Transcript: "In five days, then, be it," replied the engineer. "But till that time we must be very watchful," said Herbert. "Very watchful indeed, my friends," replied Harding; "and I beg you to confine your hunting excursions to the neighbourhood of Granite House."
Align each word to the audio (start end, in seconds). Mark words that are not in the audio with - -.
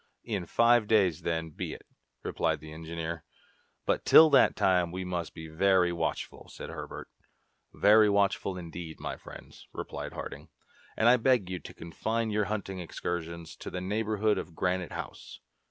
"In 0.23 0.47
five 0.47 0.87
days, 0.87 1.21
then, 1.21 1.51
be 1.51 1.73
it," 1.73 1.85
replied 2.23 2.59
the 2.59 2.71
engineer. 2.73 3.23
"But 3.85 4.03
till 4.03 4.31
that 4.31 4.55
time 4.55 4.91
we 4.91 5.03
must 5.05 5.35
be 5.35 5.47
very 5.47 5.91
watchful," 5.93 6.49
said 6.49 6.71
Herbert. 6.71 7.07
"Very 7.71 8.09
watchful 8.09 8.57
indeed, 8.57 8.99
my 8.99 9.15
friends," 9.15 9.67
replied 9.73 10.13
Harding; 10.13 10.49
"and 10.97 11.07
I 11.07 11.17
beg 11.17 11.51
you 11.51 11.59
to 11.59 11.73
confine 11.75 12.31
your 12.31 12.45
hunting 12.45 12.79
excursions 12.79 13.55
to 13.57 13.69
the 13.69 13.79
neighbourhood 13.79 14.39
of 14.39 14.55
Granite 14.55 14.93
House." 14.93 15.39